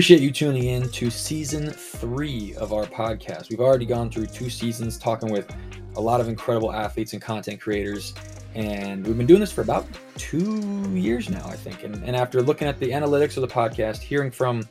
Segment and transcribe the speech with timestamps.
[0.00, 3.50] Appreciate you tuning in to season three of our podcast.
[3.50, 5.54] We've already gone through two seasons talking with
[5.96, 8.14] a lot of incredible athletes and content creators.
[8.54, 9.86] And we've been doing this for about
[10.16, 11.84] two years now, I think.
[11.84, 14.66] And, and after looking at the analytics of the podcast, hearing from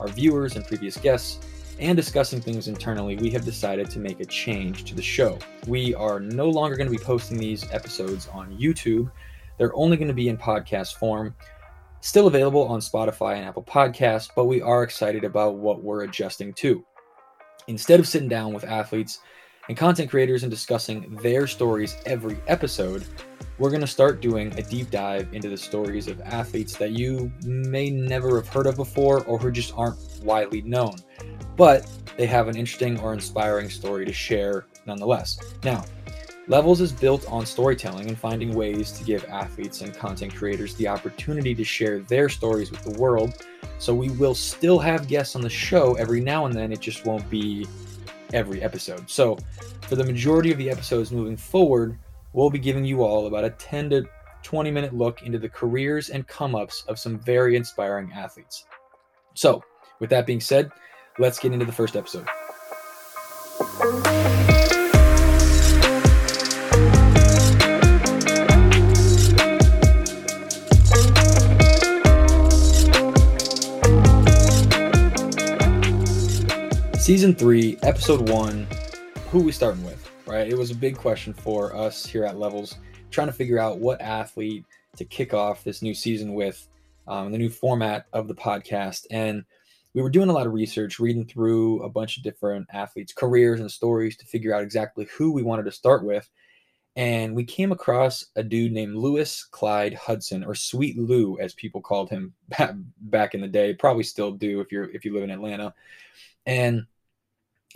[0.00, 1.46] our viewers and previous guests,
[1.78, 5.38] and discussing things internally, we have decided to make a change to the show.
[5.66, 9.10] We are no longer going to be posting these episodes on YouTube,
[9.58, 11.34] they're only going to be in podcast form.
[12.02, 16.54] Still available on Spotify and Apple Podcasts, but we are excited about what we're adjusting
[16.54, 16.82] to.
[17.66, 19.18] Instead of sitting down with athletes
[19.68, 23.04] and content creators and discussing their stories every episode,
[23.58, 27.30] we're going to start doing a deep dive into the stories of athletes that you
[27.44, 30.96] may never have heard of before or who just aren't widely known,
[31.54, 31.86] but
[32.16, 35.38] they have an interesting or inspiring story to share nonetheless.
[35.64, 35.84] Now,
[36.50, 40.88] Levels is built on storytelling and finding ways to give athletes and content creators the
[40.88, 43.46] opportunity to share their stories with the world.
[43.78, 47.06] So we will still have guests on the show every now and then, it just
[47.06, 47.68] won't be
[48.32, 49.08] every episode.
[49.08, 49.38] So
[49.82, 51.96] for the majority of the episodes moving forward,
[52.32, 54.08] we'll be giving you all about a 10 to
[54.42, 58.64] 20 minute look into the careers and come ups of some very inspiring athletes.
[59.34, 59.62] So,
[60.00, 60.72] with that being said,
[61.20, 62.26] let's get into the first episode.
[77.00, 78.66] Season three, episode one.
[79.30, 80.10] Who we starting with?
[80.26, 82.76] Right, it was a big question for us here at Levels,
[83.10, 86.68] trying to figure out what athlete to kick off this new season with,
[87.08, 89.44] um, the new format of the podcast, and
[89.94, 93.60] we were doing a lot of research, reading through a bunch of different athletes' careers
[93.60, 96.28] and stories to figure out exactly who we wanted to start with.
[96.96, 101.80] And we came across a dude named Louis Clyde Hudson, or Sweet Lou, as people
[101.80, 102.34] called him
[103.00, 103.72] back in the day.
[103.72, 105.72] Probably still do if you're if you live in Atlanta.
[106.50, 106.84] And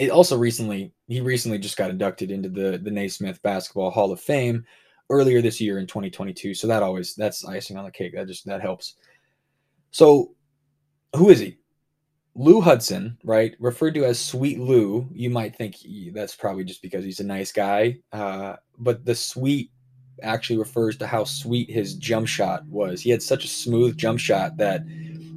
[0.00, 4.20] it also recently he recently just got inducted into the the Naismith Basketball Hall of
[4.20, 4.64] Fame
[5.10, 6.54] earlier this year in 2022.
[6.54, 8.14] So that always that's icing on the cake.
[8.14, 8.96] That just that helps.
[9.92, 10.34] So
[11.14, 11.58] who is he?
[12.34, 13.54] Lou Hudson, right?
[13.60, 15.08] Referred to as Sweet Lou.
[15.12, 15.76] You might think
[16.12, 19.70] that's probably just because he's a nice guy, uh, but the sweet
[20.20, 23.00] actually refers to how sweet his jump shot was.
[23.00, 24.82] He had such a smooth jump shot that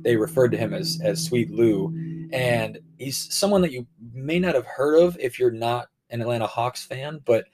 [0.01, 1.93] they referred to him as as Sweet Lou,
[2.31, 6.47] and he's someone that you may not have heard of if you're not an Atlanta
[6.47, 7.45] Hawks fan, but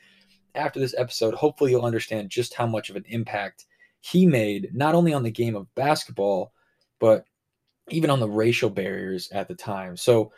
[0.55, 3.65] after this episode, hopefully you'll understand just how much of an impact
[4.01, 6.53] he made, not only on the game of basketball,
[6.99, 7.25] but
[7.89, 9.97] even on the racial barriers at the time.
[9.97, 10.31] So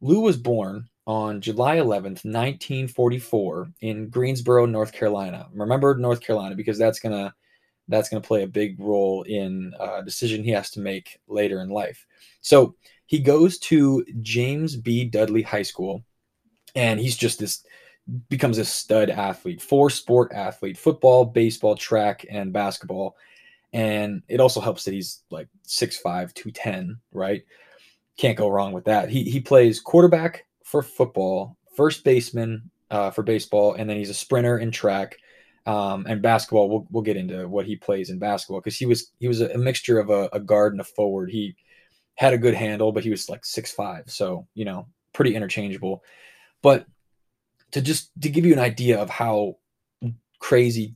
[0.00, 5.48] Lou was born on July 11th, 1944 in Greensboro, North Carolina.
[5.52, 7.32] Remember North Carolina because that's going to
[7.88, 11.60] that's going to play a big role in a decision he has to make later
[11.60, 12.06] in life.
[12.40, 12.74] So
[13.06, 15.04] he goes to James B.
[15.04, 16.04] Dudley High School,
[16.74, 17.64] and he's just this
[18.28, 23.16] becomes a stud athlete, four sport athlete, football, baseball, track, and basketball.
[23.72, 27.42] And it also helps that he's like 6'5, 210, right?
[28.16, 29.10] Can't go wrong with that.
[29.10, 34.14] He he plays quarterback for football, first baseman uh, for baseball, and then he's a
[34.14, 35.16] sprinter in track.
[35.66, 39.10] Um, and basketball, we'll, we'll get into what he plays in basketball because he was
[39.18, 41.30] he was a, mixture of a, a guard and a forward.
[41.30, 41.56] He
[42.14, 46.04] had a good handle, but he was like six five, so you know, pretty interchangeable.
[46.62, 46.86] But
[47.72, 49.56] to just to give you an idea of how
[50.38, 50.94] crazy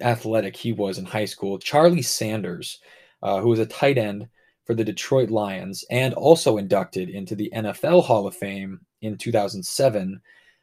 [0.00, 2.78] athletic he was in high school, Charlie Sanders,
[3.22, 4.28] uh, who was a tight end
[4.64, 10.20] for the Detroit Lions and also inducted into the NFL Hall of Fame in 2007.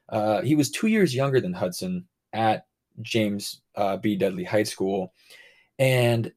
[0.08, 2.66] Uh, he was two years younger than Hudson at
[3.01, 4.15] James uh, B.
[4.15, 5.13] Dudley High School.
[5.78, 6.31] And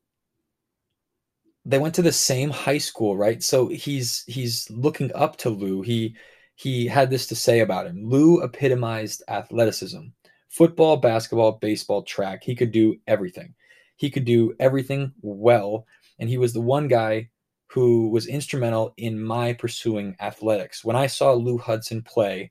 [1.65, 3.43] they went to the same high school, right?
[3.43, 5.83] So he's he's looking up to Lou.
[5.83, 6.17] He
[6.57, 8.09] he had this to say about him.
[8.09, 10.01] Lou epitomized athleticism.
[10.49, 12.43] Football, basketball, baseball, track.
[12.45, 13.55] He could do everything.
[13.97, 15.87] He could do everything well,
[16.19, 17.31] and he was the one guy
[17.69, 20.85] who was instrumental in my pursuing athletics.
[20.85, 22.51] When I saw Lou Hudson play,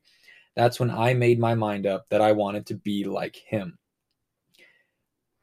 [0.56, 3.78] that's when I made my mind up that I wanted to be like him.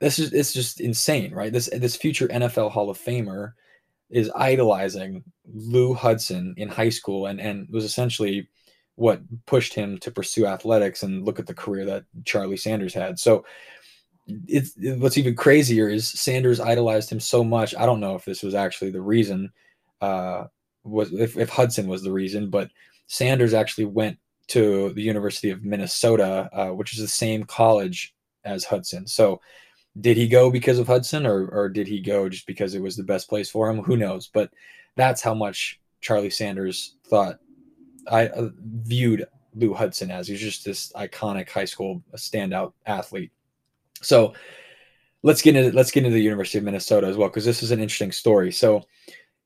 [0.00, 1.52] This is it's just insane, right?
[1.52, 3.52] This this future NFL Hall of Famer
[4.10, 8.48] is idolizing Lou Hudson in high school and and was essentially
[8.94, 13.18] what pushed him to pursue athletics and look at the career that Charlie Sanders had.
[13.18, 13.44] So
[14.46, 17.74] it's what's even crazier is Sanders idolized him so much.
[17.76, 19.52] I don't know if this was actually the reason,
[20.00, 20.44] uh,
[20.84, 22.70] was if, if Hudson was the reason, but
[23.06, 24.18] Sanders actually went
[24.48, 28.14] to the University of Minnesota, uh, which is the same college
[28.44, 29.06] as Hudson.
[29.06, 29.40] So
[30.00, 32.96] Did he go because of Hudson or, or did he go just because it was
[32.96, 33.82] the best place for him?
[33.82, 34.28] Who knows?
[34.28, 34.50] But
[34.96, 37.38] that's how much Charlie Sanders thought
[38.10, 40.28] I uh, viewed Lou Hudson as.
[40.28, 43.32] He's just this iconic high school standout athlete.
[44.00, 44.34] So
[45.22, 47.70] let's get into let's get into the University of Minnesota as well because this is
[47.70, 48.52] an interesting story.
[48.52, 48.84] So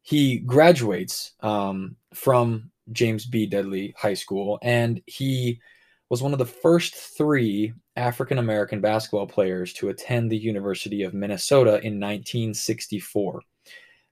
[0.03, 3.47] he graduates um, from James B.
[3.47, 5.61] Dudley High School, and he
[6.09, 11.15] was one of the first three African American basketball players to attend the University of
[11.15, 13.43] Minnesota in 1964.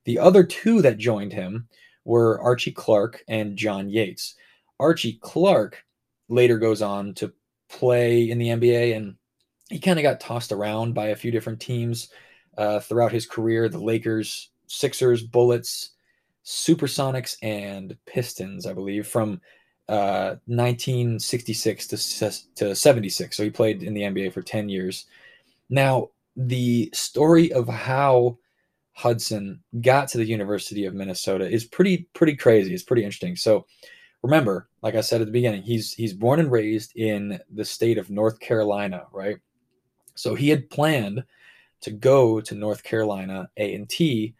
[0.05, 1.69] The other two that joined him
[2.05, 4.35] were Archie Clark and John Yates.
[4.79, 5.85] Archie Clark
[6.29, 7.33] later goes on to
[7.69, 9.17] play in the NBA and
[9.69, 12.09] he kind of got tossed around by a few different teams
[12.59, 15.91] uh, throughout his career the Lakers, Sixers, Bullets,
[16.45, 19.41] Supersonics, and Pistons, I believe, from
[19.91, 23.37] uh, 1966 to, to 76.
[23.37, 25.07] So he played in the NBA for 10 years.
[25.69, 28.39] Now, the story of how
[28.93, 32.73] Hudson got to the University of Minnesota is pretty pretty crazy.
[32.73, 33.35] It's pretty interesting.
[33.35, 33.67] So
[34.23, 37.99] remember, like I said at the beginning, he's he's born and raised in the state
[37.99, 39.39] of North Carolina, right?
[40.15, 41.25] So he had planned
[41.81, 44.35] to go to North Carolina A and T,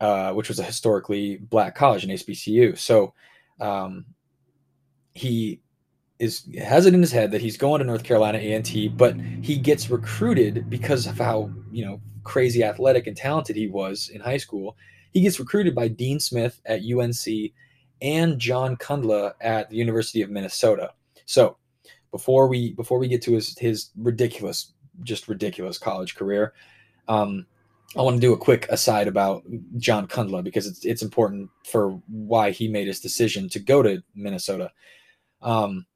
[0.00, 2.78] uh, which was a historically black college, an HBCU.
[2.78, 3.14] So
[3.60, 4.04] um,
[5.14, 5.60] he
[6.18, 8.88] is has it in his head that he's going to North Carolina A and T,
[8.88, 14.08] but he gets recruited because of how you know crazy athletic and talented he was
[14.08, 14.76] in high school.
[15.12, 17.52] He gets recruited by Dean Smith at UNC
[18.00, 20.92] and John Kundla at the University of Minnesota.
[21.26, 21.56] So
[22.10, 24.72] before we before we get to his his ridiculous,
[25.02, 26.52] just ridiculous college career,
[27.08, 27.46] um,
[27.96, 29.44] I want to do a quick aside about
[29.76, 34.02] John Kundla because it's it's important for why he made his decision to go to
[34.14, 34.70] Minnesota.
[35.42, 35.86] Um,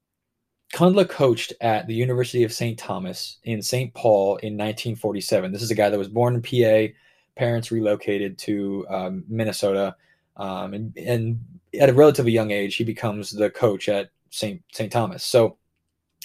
[0.74, 2.78] Kundla coached at the University of St.
[2.78, 3.94] Thomas in St.
[3.94, 5.52] Paul in 1947.
[5.52, 6.92] This is a guy that was born in PA.
[7.36, 9.94] Parents relocated to um, Minnesota,
[10.36, 11.40] um, and, and
[11.78, 14.62] at a relatively young age, he becomes the coach at St.
[14.72, 14.90] St.
[14.90, 15.22] Thomas.
[15.22, 15.56] So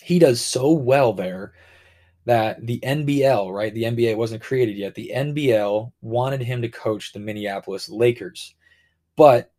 [0.01, 1.53] he does so well there
[2.25, 3.73] that the NBL, right?
[3.73, 4.95] The NBA wasn't created yet.
[4.95, 8.56] The NBL wanted him to coach the Minneapolis Lakers,
[9.15, 9.51] but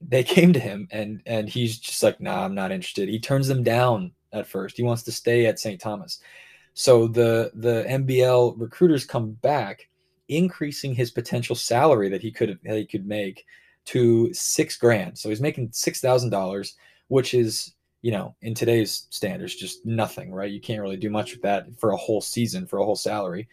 [0.00, 3.08] they came to him and and he's just like, nah, I'm not interested.
[3.08, 4.76] He turns them down at first.
[4.76, 5.80] He wants to stay at St.
[5.80, 6.20] Thomas.
[6.74, 9.88] So the the NBL recruiters come back,
[10.28, 13.44] increasing his potential salary that he could that he could make
[13.86, 15.18] to six grand.
[15.18, 16.76] So he's making six thousand dollars,
[17.08, 20.50] which is you know in today's standards just nothing, right?
[20.50, 23.48] You can't really do much with that for a whole season for a whole salary.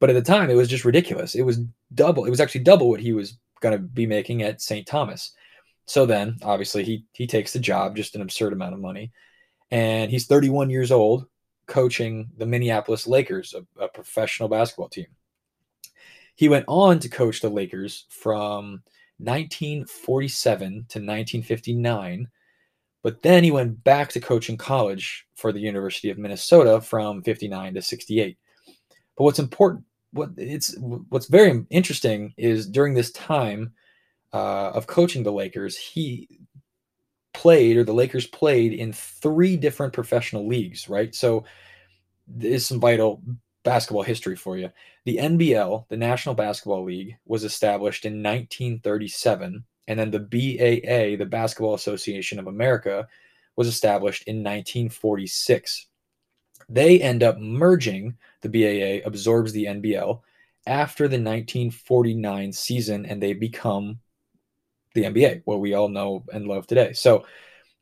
[0.00, 1.36] But at the time, it was just ridiculous.
[1.36, 1.60] It was
[1.94, 2.24] double.
[2.24, 4.84] It was actually double what he was going to be making at St.
[4.84, 5.30] Thomas.
[5.86, 9.12] So then, obviously, he he takes the job, just an absurd amount of money
[9.72, 11.24] and he's 31 years old,
[11.66, 15.06] coaching the Minneapolis Lakers, a, a professional basketball team.
[16.34, 18.82] He went on to coach the Lakers from
[19.16, 22.28] 1947 to 1959,
[23.02, 27.74] but then he went back to coaching college for the University of Minnesota from 59
[27.74, 28.36] to 68.
[29.16, 33.72] But what's important, what it's what's very interesting is during this time
[34.32, 36.28] uh, of coaching the Lakers, he
[37.34, 41.14] played or the Lakers played in three different professional leagues, right?
[41.14, 41.44] So
[42.26, 43.22] this is some vital
[43.64, 44.70] basketball history for you.
[45.04, 51.28] The NBL, the National Basketball League, was established in 1937, and then the BAA, the
[51.28, 53.06] Basketball Association of America,
[53.56, 55.86] was established in 1946.
[56.68, 60.20] They end up merging, the BAA absorbs the NBL
[60.66, 63.98] after the 1949 season, and they become
[64.94, 66.92] the NBA, what we all know and love today.
[66.92, 67.24] So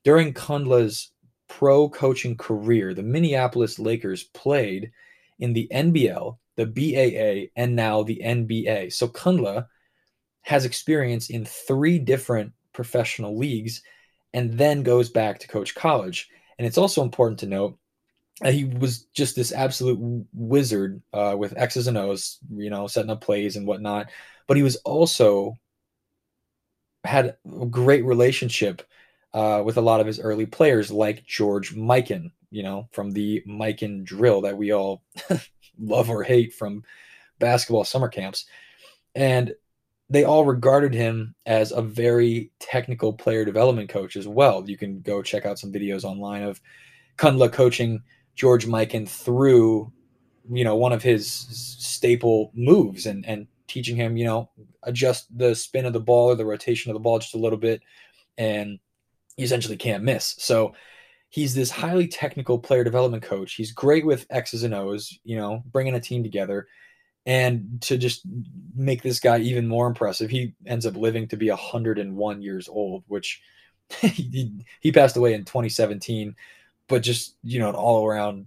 [0.04, 1.10] during Kundla's
[1.48, 4.92] pro coaching career, the Minneapolis Lakers played
[5.38, 8.92] in the NBL, the BAA, and now the NBA.
[8.92, 9.66] So Kundla
[10.42, 13.82] has experience in three different professional leagues
[14.32, 16.28] and then goes back to coach college.
[16.58, 17.78] And it's also important to note
[18.40, 23.10] that he was just this absolute wizard uh, with X's and O's, you know, setting
[23.10, 24.08] up plays and whatnot.
[24.46, 25.58] But he was also
[27.04, 28.82] had a great relationship
[29.32, 33.42] uh, with a lot of his early players, like George Mikan, you know, from the
[33.46, 35.02] Mikan drill that we all
[35.78, 36.82] love or hate from
[37.38, 38.46] basketball summer camps.
[39.14, 39.54] And
[40.08, 44.68] they all regarded him as a very technical player development coach as well.
[44.68, 46.60] You can go check out some videos online of
[47.16, 48.02] Kundla coaching
[48.34, 49.92] George Mikan through,
[50.50, 54.50] you know, one of his staple moves and and teaching him, you know,
[54.82, 57.58] adjust the spin of the ball or the rotation of the ball just a little
[57.58, 57.80] bit,
[58.36, 58.78] and
[59.36, 60.34] he essentially can't miss.
[60.38, 60.74] So
[61.30, 63.54] he's this highly technical player development coach.
[63.54, 66.66] He's great with X's and O's, you know, bringing a team together.
[67.24, 68.22] And to just
[68.74, 73.04] make this guy even more impressive, he ends up living to be 101 years old,
[73.06, 73.40] which
[74.00, 76.34] he, he passed away in 2017,
[76.88, 78.46] but just, you know, an all around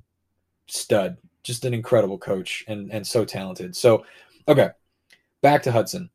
[0.67, 3.75] stud, just an incredible coach and, and so talented.
[3.75, 4.05] So,
[4.47, 4.71] okay,
[5.43, 6.09] back to Hudson.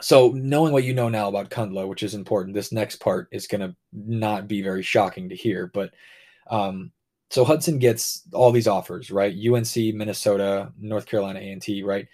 [0.00, 3.46] So, knowing what you know now about Kundla, which is important, this next part is
[3.46, 5.66] going to not be very shocking to hear.
[5.66, 5.90] But
[6.48, 6.92] um,
[7.28, 9.34] so Hudson gets all these offers, right?
[9.34, 12.08] UNC, Minnesota, North Carolina A&T, right?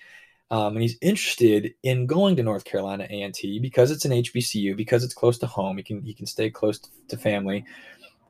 [0.50, 5.04] Um, and he's interested in going to North Carolina A&T because it's an HBCU, because
[5.04, 5.76] it's close to home.
[5.76, 7.64] He can he can stay close to family.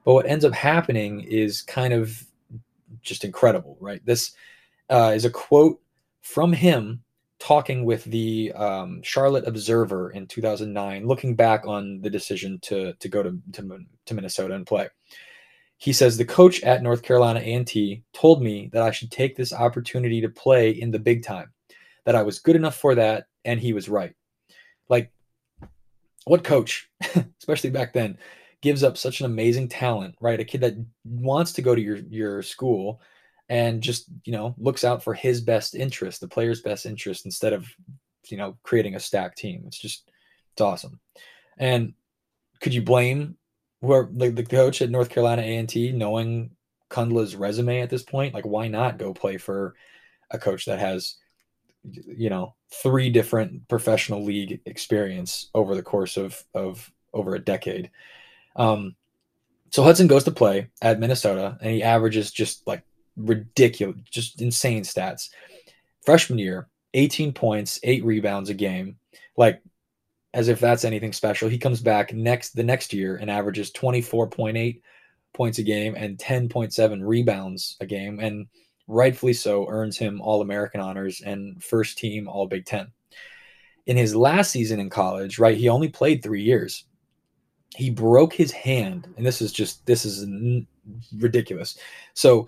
[0.05, 2.25] But what ends up happening is kind of
[3.03, 4.05] just incredible, right?
[4.05, 4.33] This
[4.91, 5.81] uh, is a quote
[6.23, 7.03] from him
[7.39, 13.09] talking with the um, Charlotte Observer in 2009, looking back on the decision to to
[13.09, 14.89] go to, to, to Minnesota and play.
[15.79, 19.53] He says the coach at North Carolina A&T told me that I should take this
[19.53, 21.53] opportunity to play in the big time,
[22.07, 24.15] that I was good enough for that, and he was right.
[24.89, 25.13] Like,
[26.25, 26.89] what coach,
[27.41, 28.17] especially back then,
[28.63, 30.41] gives up such an amazing talent, right?
[30.41, 33.03] A kid that wants to go to your your school
[33.49, 37.53] and just you know looks out for his best interest, the player's best interest, instead
[37.53, 37.67] of
[38.29, 39.65] you know creating a stack team.
[39.67, 40.11] It's just
[40.53, 41.01] it's awesome.
[41.59, 41.95] And
[42.61, 43.37] could you blame
[43.81, 46.51] whoever like the coach at North Carolina A and T, knowing
[46.91, 49.75] Kundla's resume at this point, like why not go play for
[50.31, 51.17] a coach that has
[51.85, 57.91] you know three different professional league experience over the course of of over a decade.
[58.57, 58.97] Um,
[59.71, 62.83] so Hudson goes to play at Minnesota and he averages just like
[63.17, 65.31] ridiculous, just insane stats.
[66.05, 68.97] Freshman year, 18 points, eight rebounds a game.
[69.37, 69.61] Like
[70.37, 71.49] as if that's anything special.
[71.49, 74.83] He comes back next the next year and averages 24.8
[75.33, 78.47] points a game and 10.7 rebounds a game, and
[78.87, 82.89] rightfully so earns him All American honors and first team All Big Ten.
[83.87, 86.85] In his last season in college, right, he only played three years.
[87.75, 90.27] He broke his hand, and this is just this is
[91.17, 91.79] ridiculous.
[92.13, 92.47] So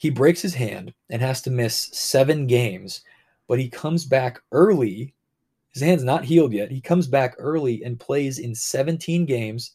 [0.00, 3.02] he breaks his hand and has to miss seven games,
[3.46, 5.14] but he comes back early
[5.72, 6.70] his hand's not healed yet.
[6.70, 9.72] He comes back early and plays in 17 games,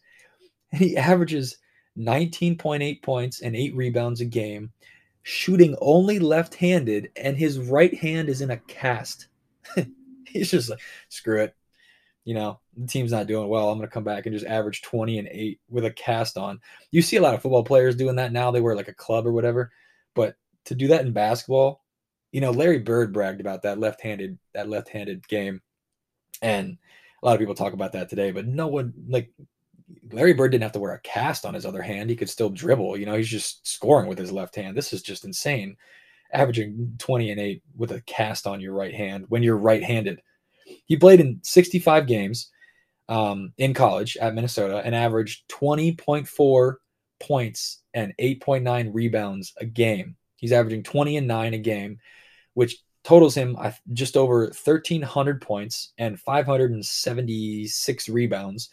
[0.71, 1.57] and he averages
[1.97, 4.71] 19.8 points and eight rebounds a game,
[5.23, 9.27] shooting only left handed, and his right hand is in a cast.
[10.27, 11.55] He's just like, screw it.
[12.25, 13.69] You know, the team's not doing well.
[13.69, 16.59] I'm going to come back and just average 20 and 8 with a cast on.
[16.91, 18.51] You see a lot of football players doing that now.
[18.51, 19.71] They wear like a club or whatever.
[20.15, 21.83] But to do that in basketball,
[22.31, 25.61] you know, Larry Bird bragged about that left-handed that left-handed game
[26.41, 26.77] and
[27.21, 29.31] a lot of people talk about that today, but no one like
[30.11, 32.09] Larry Bird didn't have to wear a cast on his other hand.
[32.09, 32.97] He could still dribble.
[32.97, 34.75] You know, he's just scoring with his left hand.
[34.75, 35.77] This is just insane.
[36.33, 40.21] Averaging 20 and 8 with a cast on your right hand when you're right handed.
[40.85, 42.49] He played in 65 games
[43.07, 46.75] um, in college at Minnesota and averaged 20.4
[47.19, 50.15] points and 8.9 rebounds a game.
[50.37, 51.99] He's averaging 20 and 9 a game,
[52.53, 53.57] which totals him
[53.93, 58.69] just over 1,300 points and 576 rebounds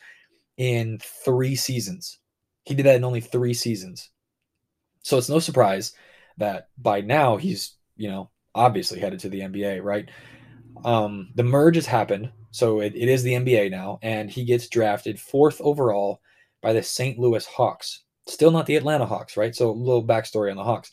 [0.57, 2.19] in three seasons.
[2.65, 4.11] He did that in only three seasons.
[5.03, 5.93] So it's no surprise
[6.39, 10.09] that by now he's, you know, obviously headed to the NBA, right?
[10.85, 12.31] Um, the merge has happened.
[12.51, 13.99] So it, it is the NBA now.
[14.03, 16.21] And he gets drafted fourth overall
[16.63, 17.19] by the St.
[17.19, 18.05] Louis Hawks.
[18.27, 19.55] Still not the Atlanta Hawks, right?
[19.55, 20.93] So a little backstory on the Hawks.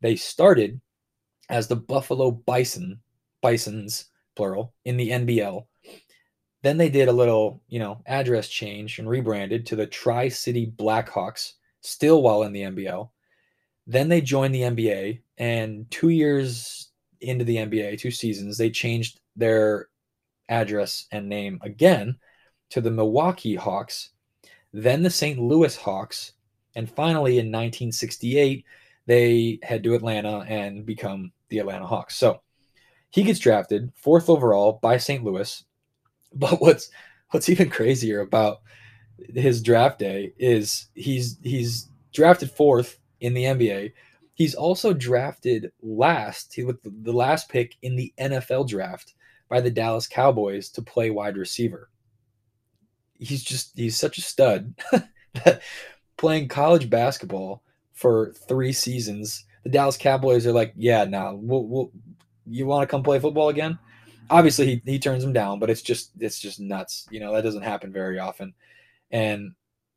[0.00, 0.80] They started
[1.48, 3.00] as the Buffalo Bison,
[3.40, 5.66] Bisons plural, in the NBL.
[6.62, 10.66] Then they did a little, you know, address change and rebranded to the Tri City
[10.76, 13.10] Blackhawks, still while in the NBL.
[13.86, 16.88] Then they joined the NBA, and two years
[17.20, 19.88] into the NBA, two seasons, they changed their
[20.48, 22.16] address and name again
[22.70, 24.10] to the Milwaukee Hawks,
[24.72, 25.38] then the St.
[25.38, 26.32] Louis Hawks,
[26.76, 28.64] and finally in 1968,
[29.06, 32.16] they head to Atlanta and become the Atlanta Hawks.
[32.16, 32.42] So
[33.10, 35.24] he gets drafted fourth overall by St.
[35.24, 35.64] Louis.
[36.34, 36.90] But what's
[37.30, 38.58] what's even crazier about
[39.34, 43.92] his draft day is he's he's drafted fourth in the NBA.
[44.34, 49.14] He's also drafted last with the last pick in the NFL draft
[49.48, 51.88] by the Dallas Cowboys to play wide receiver.
[53.14, 54.74] He's just he's such a stud
[55.44, 55.62] that
[56.16, 61.64] playing college basketball for three seasons the Dallas Cowboys are like, yeah, now nah, we'll,
[61.66, 61.92] we'll,
[62.46, 63.76] you want to come play football again?
[64.30, 67.08] Obviously, he, he turns them down, but it's just it's just nuts.
[67.10, 68.54] You know that doesn't happen very often.
[69.10, 69.54] And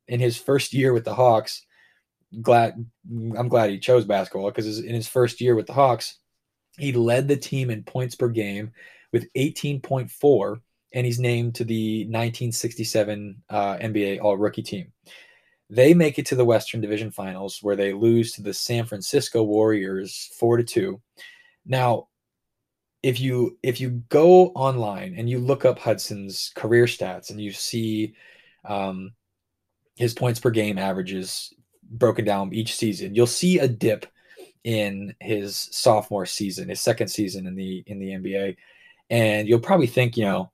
[0.08, 1.64] in his first year with the Hawks,
[2.42, 6.18] glad I'm glad he chose basketball because in his first year with the Hawks,
[6.76, 8.72] He led the team in points per game
[9.12, 10.60] with 18.4,
[10.94, 14.92] and he's named to the 1967 uh, NBA All Rookie team.
[15.70, 19.44] They make it to the Western Division Finals where they lose to the San Francisco
[19.44, 21.00] Warriors 4 to 2.
[21.64, 22.08] Now,
[23.02, 27.52] if you if you go online and you look up Hudson's career stats and you
[27.52, 28.14] see
[28.64, 29.12] um,
[29.96, 31.54] his points per game averages
[31.88, 34.06] broken down each season, you'll see a dip
[34.64, 38.56] in his sophomore season, his second season in the in the NBA,
[39.08, 40.50] and you'll probably think, you know,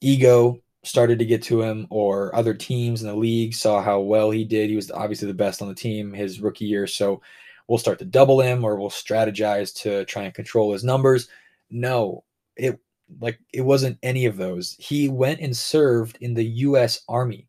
[0.00, 4.30] ego started to get to him, or other teams in the league saw how well
[4.30, 4.68] he did.
[4.68, 6.86] He was obviously the best on the team his rookie year.
[6.86, 7.22] So
[7.68, 11.28] we'll start to double him or we'll strategize to try and control his numbers.
[11.70, 12.24] No,
[12.56, 12.78] it
[13.20, 14.76] like it wasn't any of those.
[14.78, 17.48] He went and served in the US Army.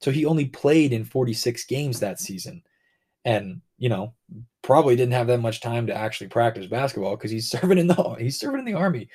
[0.00, 2.62] So he only played in 46 games that season.
[3.24, 4.14] And, you know,
[4.62, 8.16] probably didn't have that much time to actually practice basketball because he's serving in the
[8.18, 9.08] he's serving in the army.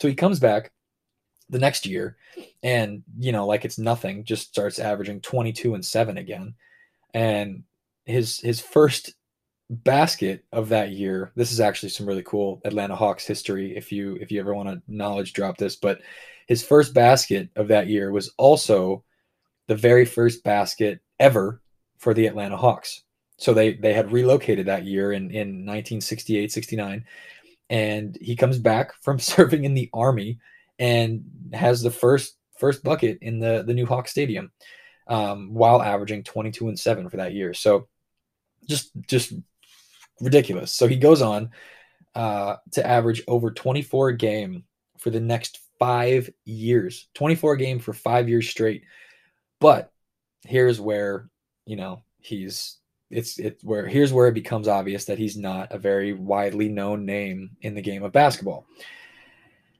[0.00, 0.72] So he comes back
[1.50, 2.16] the next year
[2.62, 6.54] and you know like it's nothing just starts averaging 22 and 7 again.
[7.14, 7.64] And
[8.04, 9.14] his his first
[9.70, 14.16] basket of that year this is actually some really cool atlanta hawks history if you
[14.18, 16.00] if you ever want to knowledge drop this but
[16.48, 19.04] his first basket of that year was also
[19.68, 21.60] the very first basket ever
[21.98, 23.02] for the atlanta hawks.
[23.36, 27.04] So they they had relocated that year in in 1968 69
[27.70, 30.38] and he comes back from serving in the army
[30.78, 34.52] and has the first first bucket in the the new Hawk Stadium,
[35.06, 37.54] um, while averaging 22 and seven for that year.
[37.54, 37.88] So
[38.68, 39.32] just just
[40.20, 40.72] ridiculous.
[40.72, 41.50] So he goes on
[42.14, 44.64] uh, to average over 24 a game
[44.98, 48.82] for the next five years, 24 a game for five years straight.
[49.60, 49.92] But
[50.44, 51.28] here's where
[51.66, 52.78] you know he's
[53.10, 57.06] it's it where here's where it becomes obvious that he's not a very widely known
[57.06, 58.66] name in the game of basketball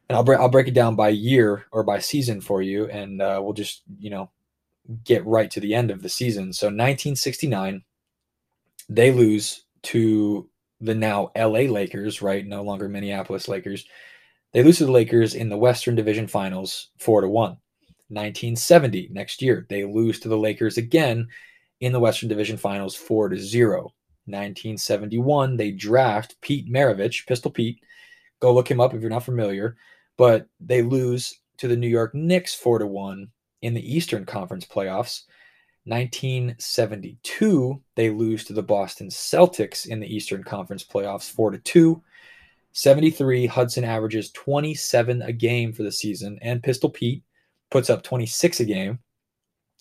[0.08, 3.20] and I'll break I'll break it down by year or by season for you, and
[3.20, 4.30] uh, we'll just you know
[5.04, 6.52] get right to the end of the season.
[6.52, 7.84] So 1969,
[8.88, 10.48] they lose to
[10.80, 12.46] the now LA Lakers, right?
[12.46, 13.84] No longer Minneapolis Lakers.
[14.52, 17.58] They lose to the Lakers in the Western Division Finals, four to one.
[18.10, 21.28] 1970, next year, they lose to the Lakers again
[21.80, 23.92] in the Western Division Finals, four to zero.
[24.24, 27.80] 1971, they draft Pete Maravich, Pistol Pete.
[28.40, 29.76] Go look him up if you're not familiar
[30.18, 33.28] but they lose to the New York Knicks 4 to 1
[33.62, 35.22] in the Eastern Conference playoffs.
[35.84, 42.02] 1972, they lose to the Boston Celtics in the Eastern Conference playoffs 4 to 2.
[42.72, 47.22] 73, Hudson averages 27 a game for the season, and Pistol Pete
[47.70, 48.98] puts up 26 a game,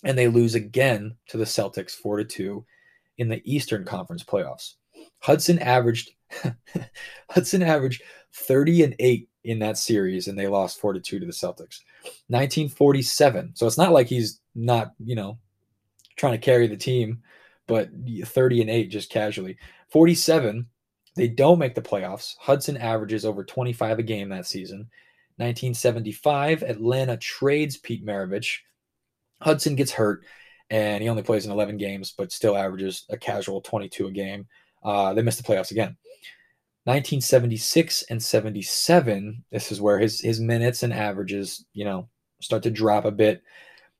[0.04, 2.64] and they lose again to the Celtics 4 to 2
[3.18, 4.74] in the Eastern Conference playoffs.
[5.20, 6.12] Hudson averaged
[7.30, 8.02] Hudson averaged
[8.34, 11.80] 30 and 8 in that series, and they lost 4 to 2 to the Celtics.
[12.28, 13.52] 1947.
[13.54, 15.38] So it's not like he's not, you know,
[16.16, 17.22] trying to carry the team,
[17.66, 17.90] but
[18.24, 19.56] 30 and 8 just casually.
[19.90, 20.66] 47.
[21.16, 22.36] They don't make the playoffs.
[22.38, 24.88] Hudson averages over 25 a game that season.
[25.36, 28.58] 1975, Atlanta trades Pete Maravich.
[29.40, 30.24] Hudson gets hurt
[30.70, 34.46] and he only plays in 11 games, but still averages a casual 22 a game.
[34.82, 35.96] Uh, they miss the playoffs again.
[36.88, 42.08] 1976 and 77, this is where his his minutes and averages, you know,
[42.40, 43.42] start to drop a bit.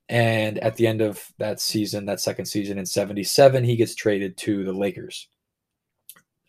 [0.09, 4.39] And at the end of that season, that second season in 77, he gets traded
[4.39, 5.29] to the Lakers.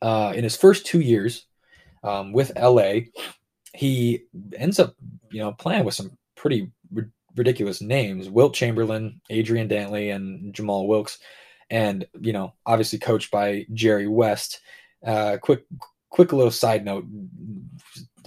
[0.01, 1.45] Uh, in his first two years
[2.05, 3.01] um, with LA,
[3.73, 4.21] he
[4.55, 4.95] ends up,
[5.31, 10.87] you know, playing with some pretty ri- ridiculous names: Wilt Chamberlain, Adrian Dantley, and Jamal
[10.87, 11.19] Wilkes,
[11.69, 14.61] and you know, obviously coached by Jerry West.
[15.05, 15.65] Uh, quick
[16.09, 17.05] quick little side note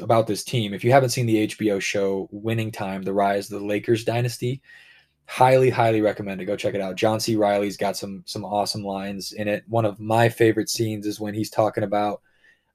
[0.01, 0.75] about this team.
[0.75, 4.63] If you haven't seen the HBO show Winning Time, The Rise of the Lakers Dynasty,
[5.27, 6.47] highly, highly recommend it.
[6.47, 6.97] Go check it out.
[6.97, 7.37] John C.
[7.37, 9.65] Reilly's got some some awesome lines in it.
[9.69, 12.23] One of my favorite scenes is when he's talking about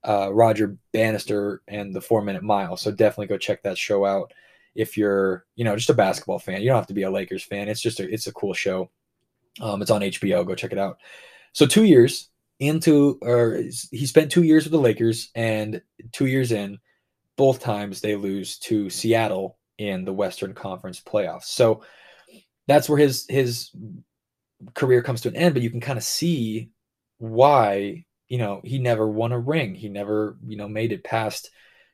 [0.04, 2.78] uh, Roger Bannister and the Four Minute Mile.
[2.78, 4.34] So definitely go check that show out
[4.76, 6.62] if you're you know just a basketball fan.
[6.62, 7.67] You don't have to be a Lakers fan.
[7.67, 8.89] It's just a, it's a cool show.
[9.60, 10.46] Um, it's on HBO.
[10.46, 11.00] Go check it out.
[11.54, 16.52] So two years into or he spent two years with the Lakers, and two years
[16.52, 16.80] in,
[17.36, 21.46] both times they lose to Seattle in the Western Conference playoffs.
[21.46, 21.84] So
[22.67, 23.72] that's where his his
[24.74, 25.54] career comes to an end.
[25.54, 26.72] But you can kind of see
[27.20, 29.76] why you know he never won a ring.
[29.76, 31.52] He never you know made it past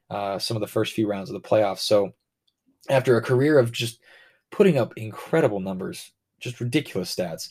[0.10, 1.80] uh, some of the first few rounds of the playoffs.
[1.80, 2.14] So
[2.90, 4.00] after a career of just
[4.52, 7.50] putting up incredible numbers, just ridiculous stats,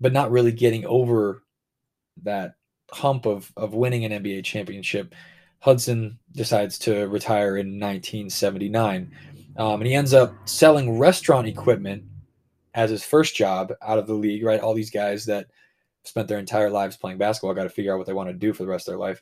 [0.00, 1.42] but not really getting over
[2.24, 2.54] that
[2.90, 5.14] hump of of winning an NBA championship.
[5.60, 9.10] Hudson decides to retire in 1979.
[9.56, 12.04] Um, and he ends up selling restaurant equipment
[12.74, 14.60] as his first job out of the league, right?
[14.60, 15.48] All these guys that
[16.04, 18.52] spent their entire lives playing basketball got to figure out what they want to do
[18.52, 19.20] for the rest of their life.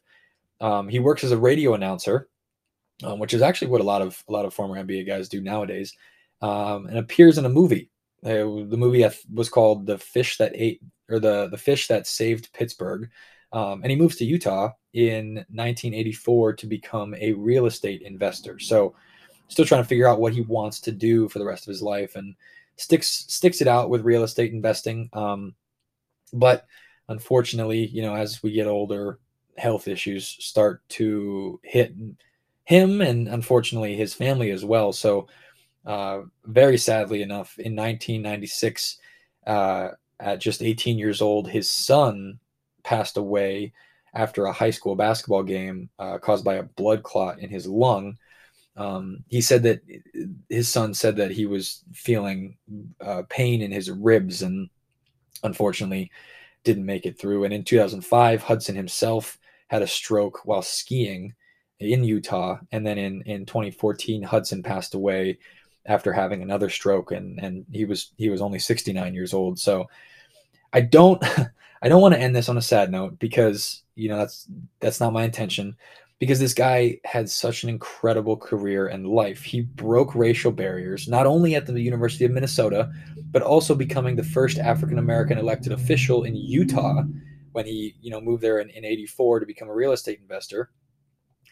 [0.60, 2.28] Um, he works as a radio announcer,
[3.02, 5.40] um, which is actually what a lot of a lot of former NBA guys do
[5.40, 5.94] nowadays,
[6.42, 7.90] um, and appears in a movie.
[8.24, 12.52] Uh, the movie was called "The Fish That Ate" or the the Fish That Saved
[12.52, 13.10] Pittsburgh.
[13.52, 18.58] Um, and he moves to Utah in 1984 to become a real estate investor.
[18.58, 18.94] So,
[19.48, 21.82] still trying to figure out what he wants to do for the rest of his
[21.82, 22.34] life, and
[22.76, 25.08] sticks sticks it out with real estate investing.
[25.12, 25.54] Um,
[26.32, 26.66] but
[27.08, 29.20] unfortunately, you know, as we get older,
[29.56, 31.94] health issues start to hit
[32.64, 34.92] him, and unfortunately, his family as well.
[34.92, 35.28] So,
[35.86, 38.98] uh, very sadly enough, in 1996.
[39.46, 42.38] Uh, at just 18 years old, his son
[42.82, 43.72] passed away
[44.14, 48.16] after a high school basketball game uh, caused by a blood clot in his lung.
[48.76, 49.80] Um, he said that
[50.48, 52.56] his son said that he was feeling
[53.00, 54.68] uh, pain in his ribs and
[55.42, 56.10] unfortunately
[56.64, 57.44] didn't make it through.
[57.44, 61.34] And in 2005, Hudson himself had a stroke while skiing
[61.80, 62.58] in Utah.
[62.72, 65.38] And then in, in 2014, Hudson passed away
[65.86, 69.58] after having another stroke and, and he was, he was only 69 years old.
[69.58, 69.88] So
[70.72, 71.22] I don't,
[71.82, 74.48] I don't want to end this on a sad note because you know that's
[74.80, 75.76] that's not my intention.
[76.18, 79.42] Because this guy had such an incredible career and life.
[79.42, 82.90] He broke racial barriers, not only at the University of Minnesota,
[83.30, 87.02] but also becoming the first African American elected official in Utah
[87.52, 90.70] when he, you know, moved there in, in 84 to become a real estate investor.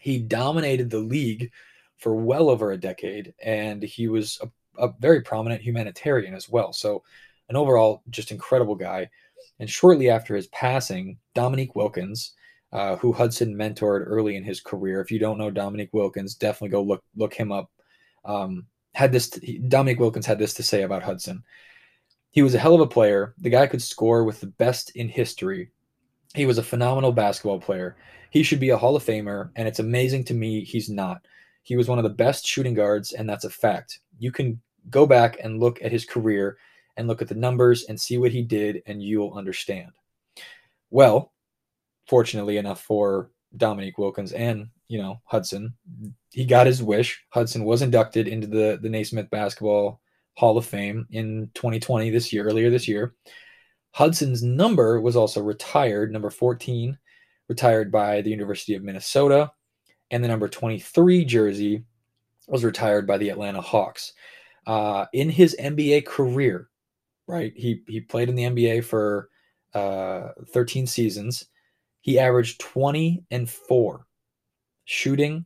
[0.01, 1.51] He dominated the league
[1.97, 6.73] for well over a decade, and he was a, a very prominent humanitarian as well.
[6.73, 7.03] So,
[7.49, 9.09] an overall just incredible guy.
[9.59, 12.33] And shortly after his passing, Dominique Wilkins,
[12.73, 16.69] uh, who Hudson mentored early in his career, if you don't know Dominique Wilkins, definitely
[16.69, 17.71] go look look him up.
[18.25, 21.43] Um, had this Dominique Wilkins had this to say about Hudson.
[22.31, 23.33] He was a hell of a player.
[23.37, 25.71] The guy could score with the best in history.
[26.33, 27.95] He was a phenomenal basketball player.
[28.29, 31.25] He should be a Hall of Famer, and it's amazing to me he's not.
[31.65, 33.99] He was one of the best shooting guards, and that's a fact.
[34.19, 36.57] You can go back and look at his career
[36.95, 39.91] and look at the numbers and see what he did, and you'll understand.
[40.91, 41.33] Well,
[42.07, 45.73] fortunately enough for Dominique Wilkins and you know Hudson,
[46.29, 47.25] he got his wish.
[47.29, 49.99] Hudson was inducted into the the Naismith Basketball
[50.35, 53.15] Hall of Fame in 2020 this year, earlier this year.
[53.89, 56.95] Hudson's number was also retired, number 14,
[57.49, 59.51] retired by the University of Minnesota,
[60.11, 61.83] and the number 23 jersey
[62.47, 64.13] was retired by the Atlanta Hawks.
[64.67, 66.69] Uh, in his NBA career,
[67.27, 67.53] right?
[67.55, 69.29] He he played in the NBA for
[69.73, 71.45] uh, 13 seasons.
[72.01, 74.05] He averaged 20 and 4
[74.85, 75.45] shooting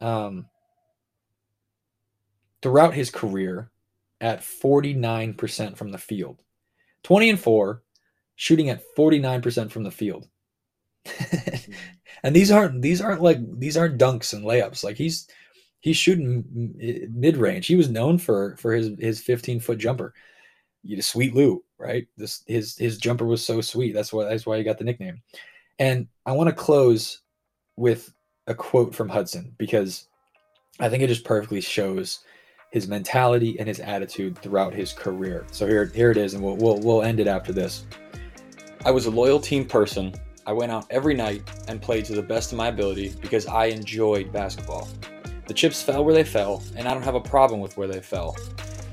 [0.00, 0.46] um,
[2.62, 3.70] throughout his career
[4.20, 6.40] at 49% from the field.
[7.02, 7.82] 20 and 4
[8.36, 10.28] shooting at 49% from the field.
[12.22, 14.84] and these aren't these aren't like these aren't dunks and layups.
[14.84, 15.28] Like he's
[15.80, 16.44] he's shooting
[17.12, 17.66] mid range.
[17.66, 20.14] He was known for for his his 15 foot jumper
[20.82, 22.06] you sweet Lou, right?
[22.16, 23.92] This his his jumper was so sweet.
[23.92, 25.22] That's why that's why he got the nickname.
[25.78, 27.20] And I want to close
[27.76, 28.12] with
[28.46, 30.08] a quote from Hudson because
[30.80, 32.20] I think it just perfectly shows
[32.72, 35.46] his mentality and his attitude throughout his career.
[35.52, 37.86] So here here it is, and we'll we'll, we'll end it after this.
[38.84, 40.14] I was a loyal team person.
[40.44, 43.66] I went out every night and played to the best of my ability because I
[43.66, 44.88] enjoyed basketball.
[45.46, 48.00] The chips fell where they fell, and I don't have a problem with where they
[48.00, 48.36] fell.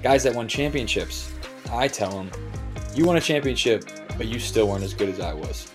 [0.04, 1.34] Guys that won championships,
[1.72, 2.32] I tell them,
[2.94, 5.72] you won a championship, but you still weren't as good as I was.